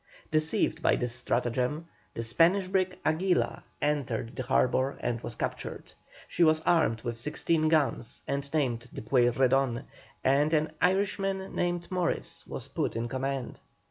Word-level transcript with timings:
Deceived 0.31 0.81
by 0.81 0.95
this 0.95 1.13
stratagem, 1.13 1.85
the 2.15 2.23
Spanish 2.23 2.65
brig 2.67 2.97
Aguila 3.05 3.63
entered 3.83 4.35
the 4.35 4.41
harbour 4.41 4.97
and 4.99 5.21
was 5.21 5.35
captured. 5.35 5.93
She 6.27 6.43
was 6.43 6.59
armed 6.61 7.03
with 7.03 7.19
16 7.19 7.69
guns 7.69 8.23
and 8.27 8.51
named 8.51 8.89
the 8.91 9.03
Pueyrredon, 9.03 9.83
and 10.23 10.53
an 10.53 10.71
Irishman 10.81 11.53
named 11.53 11.91
Morris 11.91 12.47
was 12.47 12.67
put 12.67 12.95
in 12.95 13.09
command. 13.09 13.59